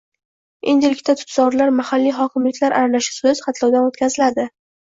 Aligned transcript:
Endilikda 0.71 1.15
tutzorlar 1.19 1.73
mahalliy 1.81 2.15
hokimliklar 2.21 2.77
aralashuvisiz 2.81 3.43
xatlovdan 3.49 3.87
o‘tkazilading 3.93 4.53